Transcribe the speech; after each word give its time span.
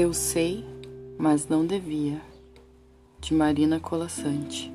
Eu 0.00 0.14
sei, 0.14 0.64
mas 1.18 1.48
não 1.48 1.66
devia. 1.66 2.22
De 3.20 3.34
Marina 3.34 3.80
Colassante. 3.80 4.72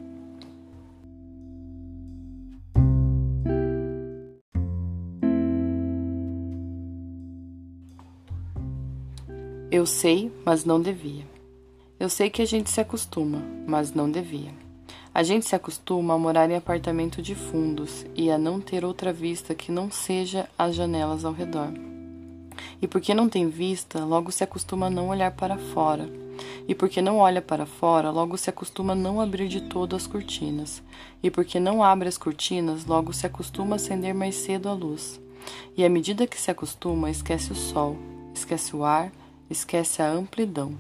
Eu 9.72 9.86
sei, 9.86 10.30
mas 10.46 10.66
não 10.66 10.82
devia. 10.82 11.26
Eu 11.98 12.10
sei 12.10 12.30
que 12.30 12.42
a 12.42 12.46
gente 12.46 12.70
se 12.70 12.82
acostuma, 12.82 13.42
mas 13.66 13.94
não 13.94 14.12
devia. 14.12 14.52
A 15.14 15.24
gente 15.24 15.46
se 15.46 15.56
acostuma 15.56 16.16
a 16.16 16.20
morar 16.20 16.52
em 16.52 16.58
apartamento 16.58 17.22
de 17.22 17.34
fundos 17.34 18.06
e 18.14 18.30
a 18.30 18.38
não 18.38 18.60
ter 18.60 18.84
outra 18.84 19.14
vista 19.14 19.56
que 19.56 19.72
não 19.72 19.90
seja 19.90 20.50
as 20.58 20.76
janelas 20.76 21.24
ao 21.24 21.32
redor. 21.32 21.93
E 22.82 22.88
porque 22.88 23.14
não 23.14 23.30
tem 23.30 23.50
vista, 23.50 24.04
logo 24.04 24.32
se 24.32 24.44
acostuma 24.44 24.88
a 24.88 24.90
não 24.90 25.10
olhar 25.10 25.32
para 25.32 25.58
fora. 25.58 26.10
E 26.68 26.74
porque 26.74 27.02
não 27.02 27.18
olha 27.18 27.42
para 27.42 27.66
fora, 27.66 28.10
logo 28.10 28.38
se 28.38 28.50
acostuma 28.50 28.94
a 28.94 28.96
não 28.96 29.22
abrir 29.22 29.48
de 29.48 29.62
todo 29.62 29.96
as 29.96 30.08
cortinas. 30.08 30.82
E 31.22 31.30
porque 31.30 31.60
não 31.60 31.84
abre 31.84 32.08
as 32.08 32.18
cortinas, 32.18 32.86
logo 32.86 33.14
se 33.14 33.26
acostuma 33.26 33.76
a 33.76 33.78
acender 33.78 34.14
mais 34.14 34.36
cedo 34.36 34.70
a 34.70 34.74
luz. 34.74 35.20
E 35.76 35.84
à 35.84 35.90
medida 35.90 36.28
que 36.28 36.40
se 36.40 36.50
acostuma, 36.50 37.10
esquece 37.10 37.52
o 37.52 37.56
sol, 37.56 37.98
esquece 38.34 38.76
o 38.76 38.84
ar, 38.84 39.12
esquece 39.50 40.02
a 40.02 40.10
amplidão. 40.10 40.78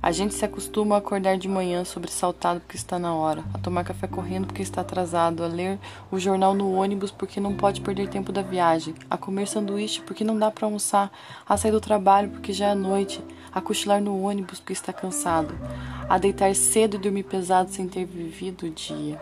A 0.00 0.12
gente 0.12 0.32
se 0.32 0.44
acostuma 0.44 0.94
a 0.94 0.98
acordar 0.98 1.36
de 1.36 1.48
manhã 1.48 1.84
sobressaltado 1.84 2.60
porque 2.60 2.76
está 2.76 3.00
na 3.00 3.12
hora, 3.12 3.44
a 3.52 3.58
tomar 3.58 3.82
café 3.82 4.06
correndo 4.06 4.46
porque 4.46 4.62
está 4.62 4.80
atrasado, 4.80 5.42
a 5.42 5.48
ler 5.48 5.76
o 6.08 6.20
jornal 6.20 6.54
no 6.54 6.72
ônibus 6.72 7.10
porque 7.10 7.40
não 7.40 7.56
pode 7.56 7.80
perder 7.80 8.08
tempo 8.08 8.30
da 8.30 8.40
viagem, 8.40 8.94
a 9.10 9.16
comer 9.16 9.48
sanduíche 9.48 10.00
porque 10.02 10.22
não 10.22 10.38
dá 10.38 10.52
para 10.52 10.66
almoçar, 10.66 11.10
a 11.44 11.56
sair 11.56 11.72
do 11.72 11.80
trabalho 11.80 12.30
porque 12.30 12.52
já 12.52 12.68
é 12.68 12.74
noite, 12.76 13.20
a 13.52 13.60
cochilar 13.60 14.00
no 14.00 14.22
ônibus 14.22 14.60
porque 14.60 14.72
está 14.72 14.92
cansado, 14.92 15.52
a 16.08 16.16
deitar 16.16 16.54
cedo 16.54 16.94
e 16.94 17.00
dormir 17.00 17.24
pesado 17.24 17.72
sem 17.72 17.88
ter 17.88 18.04
vivido 18.04 18.66
o 18.66 18.70
dia. 18.70 19.20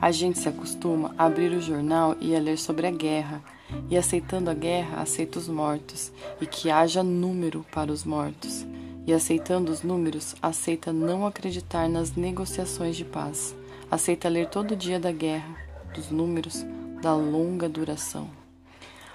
A 0.00 0.10
gente 0.10 0.40
se 0.40 0.48
acostuma 0.48 1.14
a 1.16 1.26
abrir 1.26 1.52
o 1.52 1.62
jornal 1.62 2.16
e 2.20 2.34
a 2.34 2.40
ler 2.40 2.58
sobre 2.58 2.88
a 2.88 2.90
guerra, 2.90 3.40
e 3.88 3.96
aceitando 3.96 4.50
a 4.50 4.54
guerra, 4.54 5.00
aceita 5.00 5.38
os 5.38 5.46
mortos, 5.48 6.10
e 6.40 6.46
que 6.46 6.72
haja 6.72 7.04
número 7.04 7.64
para 7.72 7.92
os 7.92 8.04
mortos 8.04 8.66
e 9.06 9.12
aceitando 9.12 9.72
os 9.72 9.82
números, 9.82 10.34
aceita 10.40 10.92
não 10.92 11.26
acreditar 11.26 11.88
nas 11.88 12.14
negociações 12.14 12.96
de 12.96 13.04
paz, 13.04 13.54
aceita 13.90 14.28
ler 14.28 14.48
todo 14.48 14.76
dia 14.76 15.00
da 15.00 15.10
guerra, 15.10 15.56
dos 15.94 16.10
números, 16.10 16.64
da 17.02 17.14
longa 17.14 17.68
duração. 17.68 18.30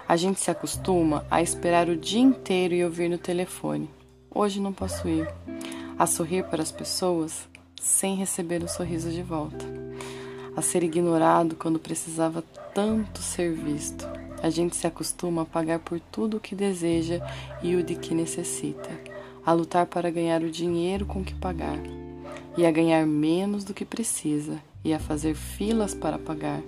A 0.06 0.16
gente 0.16 0.40
se 0.40 0.50
acostuma 0.50 1.24
a 1.30 1.42
esperar 1.42 1.88
o 1.88 1.96
dia 1.96 2.20
inteiro 2.20 2.74
e 2.74 2.84
ouvir 2.84 3.08
no 3.08 3.18
telefone. 3.18 3.90
Hoje 4.30 4.60
não 4.60 4.72
posso 4.72 5.08
ir. 5.08 5.28
A 5.98 6.06
sorrir 6.06 6.44
para 6.44 6.62
as 6.62 6.70
pessoas 6.70 7.48
sem 7.80 8.14
receber 8.14 8.62
o 8.62 8.68
sorriso 8.68 9.10
de 9.10 9.22
volta. 9.22 9.64
A 10.56 10.62
ser 10.62 10.82
ignorado 10.82 11.56
quando 11.56 11.78
precisava 11.78 12.42
tanto 12.74 13.20
ser 13.20 13.52
visto. 13.52 14.06
A 14.42 14.48
gente 14.48 14.76
se 14.76 14.86
acostuma 14.86 15.42
a 15.42 15.46
pagar 15.46 15.80
por 15.80 15.98
tudo 15.98 16.36
o 16.36 16.40
que 16.40 16.54
deseja 16.54 17.20
e 17.62 17.74
o 17.74 17.82
de 17.82 17.96
que 17.96 18.14
necessita 18.14 19.17
a 19.48 19.52
lutar 19.54 19.86
para 19.86 20.10
ganhar 20.10 20.42
o 20.42 20.50
dinheiro 20.50 21.06
com 21.06 21.24
que 21.24 21.32
pagar, 21.34 21.78
e 22.54 22.66
a 22.66 22.70
ganhar 22.70 23.06
menos 23.06 23.64
do 23.64 23.72
que 23.72 23.82
precisa, 23.82 24.58
e 24.84 24.92
a 24.92 24.98
fazer 24.98 25.34
filas 25.34 25.94
para 25.94 26.18
pagar, 26.18 26.60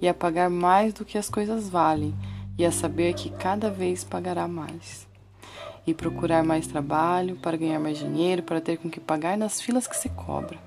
e 0.00 0.06
a 0.06 0.14
pagar 0.14 0.48
mais 0.48 0.94
do 0.94 1.04
que 1.04 1.18
as 1.18 1.28
coisas 1.28 1.68
valem, 1.68 2.14
e 2.56 2.64
a 2.64 2.70
saber 2.70 3.14
que 3.14 3.28
cada 3.28 3.72
vez 3.72 4.04
pagará 4.04 4.46
mais. 4.46 5.04
E 5.84 5.92
procurar 5.92 6.44
mais 6.44 6.68
trabalho 6.68 7.34
para 7.34 7.56
ganhar 7.56 7.80
mais 7.80 7.98
dinheiro, 7.98 8.44
para 8.44 8.60
ter 8.60 8.76
com 8.76 8.88
que 8.88 9.00
pagar 9.00 9.36
nas 9.36 9.60
filas 9.60 9.88
que 9.88 9.96
se 9.96 10.08
cobra. 10.08 10.60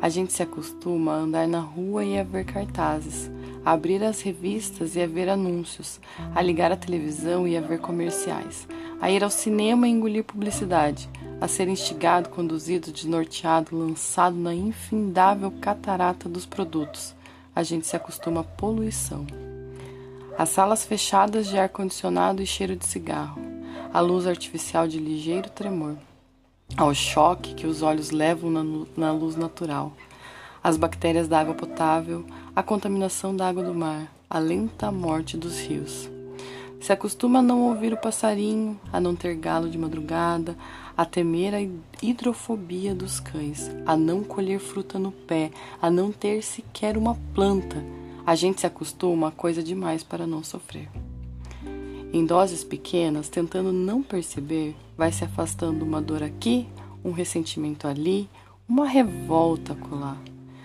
A 0.00 0.08
gente 0.08 0.32
se 0.32 0.42
acostuma 0.42 1.12
a 1.12 1.18
andar 1.18 1.46
na 1.46 1.60
rua 1.60 2.02
e 2.02 2.18
a 2.18 2.24
ver 2.24 2.46
cartazes, 2.46 3.30
a 3.62 3.72
abrir 3.72 4.02
as 4.02 4.22
revistas 4.22 4.96
e 4.96 5.02
a 5.02 5.06
ver 5.06 5.28
anúncios, 5.28 6.00
a 6.34 6.40
ligar 6.40 6.72
a 6.72 6.76
televisão 6.76 7.46
e 7.46 7.58
a 7.58 7.60
ver 7.60 7.78
comerciais, 7.78 8.66
a 9.02 9.10
ir 9.10 9.24
ao 9.24 9.30
cinema 9.30 9.88
e 9.88 9.90
engolir 9.90 10.22
publicidade, 10.22 11.10
a 11.40 11.48
ser 11.48 11.66
instigado, 11.66 12.28
conduzido, 12.28 12.92
desnorteado, 12.92 13.76
lançado 13.76 14.36
na 14.36 14.54
infindável 14.54 15.50
catarata 15.60 16.28
dos 16.28 16.46
produtos. 16.46 17.12
A 17.52 17.64
gente 17.64 17.84
se 17.84 17.96
acostuma 17.96 18.42
à 18.42 18.44
poluição. 18.44 19.26
As 20.38 20.50
salas 20.50 20.84
fechadas 20.84 21.48
de 21.48 21.58
ar-condicionado 21.58 22.40
e 22.40 22.46
cheiro 22.46 22.76
de 22.76 22.86
cigarro, 22.86 23.42
a 23.92 23.98
luz 23.98 24.24
artificial 24.24 24.86
de 24.86 25.00
ligeiro 25.00 25.50
tremor, 25.50 25.96
ao 26.76 26.94
choque 26.94 27.56
que 27.56 27.66
os 27.66 27.82
olhos 27.82 28.12
levam 28.12 28.52
na, 28.52 28.86
na 28.96 29.10
luz 29.10 29.34
natural, 29.34 29.92
as 30.62 30.76
bactérias 30.76 31.26
da 31.26 31.40
água 31.40 31.54
potável, 31.54 32.24
a 32.54 32.62
contaminação 32.62 33.34
da 33.34 33.48
água 33.48 33.64
do 33.64 33.74
mar, 33.74 34.06
a 34.30 34.38
lenta 34.38 34.92
morte 34.92 35.36
dos 35.36 35.58
rios. 35.58 36.08
Se 36.82 36.92
acostuma 36.92 37.38
a 37.38 37.42
não 37.42 37.68
ouvir 37.68 37.92
o 37.92 37.96
passarinho, 37.96 38.78
a 38.92 39.00
não 39.00 39.14
ter 39.14 39.36
galo 39.36 39.70
de 39.70 39.78
madrugada, 39.78 40.58
a 40.96 41.04
temer 41.04 41.54
a 41.54 41.60
hidrofobia 42.04 42.92
dos 42.92 43.20
cães, 43.20 43.70
a 43.86 43.96
não 43.96 44.24
colher 44.24 44.58
fruta 44.58 44.98
no 44.98 45.12
pé, 45.12 45.52
a 45.80 45.88
não 45.88 46.10
ter 46.10 46.42
sequer 46.42 46.98
uma 46.98 47.16
planta. 47.32 47.76
A 48.26 48.34
gente 48.34 48.60
se 48.60 48.66
acostuma 48.66 49.28
a 49.28 49.30
coisa 49.30 49.62
demais 49.62 50.02
para 50.02 50.26
não 50.26 50.42
sofrer. 50.42 50.88
Em 52.12 52.26
doses 52.26 52.64
pequenas, 52.64 53.28
tentando 53.28 53.72
não 53.72 54.02
perceber, 54.02 54.74
vai 54.98 55.12
se 55.12 55.22
afastando 55.22 55.84
uma 55.84 56.02
dor 56.02 56.20
aqui, 56.20 56.66
um 57.04 57.12
ressentimento 57.12 57.86
ali, 57.86 58.28
uma 58.68 58.88
revolta 58.88 59.76
colar. 59.76 60.20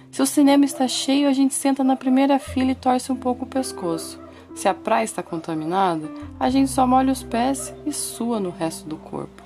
Se 0.09 0.19
o 0.19 0.25
cinema 0.25 0.66
está 0.66 0.88
cheio, 0.88 1.29
a 1.29 1.34
gente 1.34 1.53
senta 1.53 1.84
na 1.84 1.95
primeira 1.95 2.39
fila 2.39 2.72
e 2.72 2.75
torce 2.75 3.11
um 3.11 3.16
pouco 3.16 3.45
o 3.45 3.47
pescoço. 3.47 4.25
Se 4.57 4.68
a 4.68 4.73
praia 4.73 5.03
está 5.03 5.22
contaminada, 5.22 6.09
a 6.40 6.50
gente 6.50 6.72
só 6.72 6.88
molha 6.88 7.13
os 7.13 7.22
pés 7.22 7.72
e 7.85 7.94
sua 7.94 8.40
no 8.40 8.50
resto 8.50 8.90
do 8.90 8.97
corpo. 8.97 9.44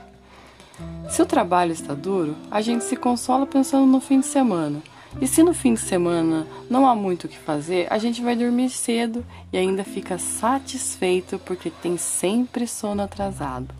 Se 1.09 1.21
o 1.21 1.25
trabalho 1.25 1.73
está 1.73 1.93
duro, 1.93 2.33
a 2.49 2.61
gente 2.61 2.85
se 2.85 2.95
consola 2.95 3.45
pensando 3.45 3.85
no 3.85 3.99
fim 3.99 4.21
de 4.21 4.25
semana. 4.25 4.81
E 5.19 5.27
se 5.27 5.43
no 5.43 5.53
fim 5.53 5.73
de 5.73 5.81
semana 5.81 6.47
não 6.69 6.87
há 6.87 6.95
muito 6.95 7.25
o 7.25 7.27
que 7.27 7.37
fazer, 7.37 7.87
a 7.91 7.97
gente 7.97 8.21
vai 8.21 8.37
dormir 8.37 8.69
cedo 8.69 9.25
e 9.51 9.57
ainda 9.57 9.83
fica 9.83 10.17
satisfeito 10.17 11.37
porque 11.39 11.69
tem 11.69 11.97
sempre 11.97 12.65
sono 12.65 13.01
atrasado. 13.01 13.75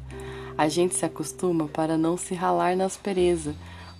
A 0.58 0.68
gente 0.68 0.96
se 0.96 1.06
acostuma 1.06 1.66
para 1.66 1.98
não 1.98 2.18
se 2.18 2.36
ralar 2.36 2.76
na 2.76 2.84
aspereza, 2.84 3.56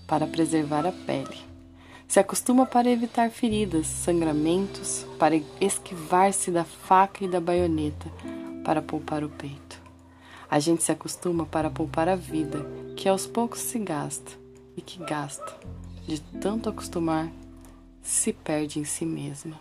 para 0.06 0.28
preservar 0.28 0.86
a 0.86 0.92
pele. 0.92 1.51
Se 2.12 2.20
acostuma 2.20 2.66
para 2.66 2.90
evitar 2.90 3.30
feridas, 3.30 3.88
sangramentos, 3.88 5.08
para 5.18 5.42
esquivar-se 5.62 6.52
da 6.52 6.66
faca 6.66 7.24
e 7.24 7.28
da 7.30 7.40
baioneta, 7.40 8.12
para 8.66 8.82
poupar 8.82 9.24
o 9.24 9.30
peito. 9.30 9.82
A 10.50 10.60
gente 10.60 10.84
se 10.84 10.92
acostuma 10.92 11.46
para 11.46 11.70
poupar 11.70 12.10
a 12.10 12.18
vida, 12.18 12.66
que 12.98 13.08
aos 13.08 13.26
poucos 13.26 13.62
se 13.62 13.80
gasta 13.80 14.30
e 14.76 14.82
que 14.82 15.02
gasta, 15.06 15.56
de 16.06 16.20
tanto 16.20 16.68
acostumar, 16.68 17.32
se 18.02 18.34
perde 18.34 18.78
em 18.78 18.84
si 18.84 19.06
mesma. 19.06 19.58